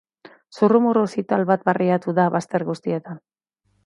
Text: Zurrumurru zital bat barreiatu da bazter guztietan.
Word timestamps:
Zurrumurru 0.59 1.03
zital 1.17 1.45
bat 1.51 1.67
barreiatu 1.67 2.15
da 2.21 2.25
bazter 2.37 2.65
guztietan. 2.71 3.21